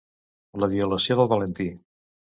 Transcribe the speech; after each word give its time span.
La 0.63 0.69
violació 0.71 1.19
del 1.19 1.29
Valentí... 1.37 1.69